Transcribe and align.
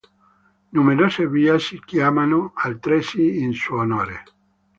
Numerose 0.71 1.27
via 1.27 1.59
si 1.59 1.79
chiamano 1.85 2.53
altresì 2.55 3.37
in 3.43 3.53
suo 3.53 3.81
onore. 3.81 4.23